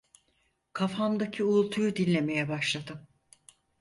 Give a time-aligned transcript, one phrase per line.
[0.73, 3.07] Kafamdaki uğultuyu dinlemeye başladım.